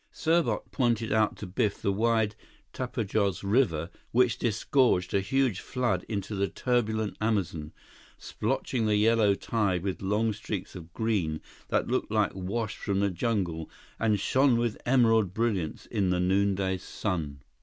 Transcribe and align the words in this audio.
Serbot 0.11 0.71
pointed 0.71 1.11
out 1.13 1.37
to 1.37 1.45
Biff 1.45 1.79
the 1.79 1.93
wide 1.93 2.35
Tapajóz 2.73 3.41
River 3.43 3.91
which 4.11 4.39
disgorged 4.39 5.13
a 5.13 5.19
huge 5.21 5.59
flood 5.59 6.03
into 6.09 6.33
the 6.33 6.47
turbulent 6.47 7.15
Amazon, 7.21 7.71
splotching 8.19 8.87
the 8.87 8.95
yellow 8.95 9.35
tide 9.35 9.83
with 9.83 10.01
long 10.01 10.33
streaks 10.33 10.73
of 10.75 10.91
green 10.91 11.39
that 11.67 11.87
looked 11.87 12.09
like 12.09 12.33
wash 12.33 12.77
from 12.77 12.99
the 12.99 13.11
jungle 13.11 13.69
and 13.99 14.19
shone 14.19 14.57
with 14.57 14.81
emerald 14.87 15.35
brilliance 15.35 15.85
in 15.85 16.09
the 16.09 16.19
noonday 16.19 16.77
sun. 16.77 17.43